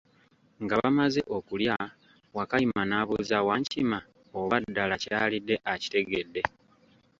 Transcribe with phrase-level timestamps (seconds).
[0.63, 1.75] Nga bamaze okulya,
[2.35, 3.99] Wakayima n'abuuza Wankima
[4.39, 6.41] oba ddala kyalidde akitegedde.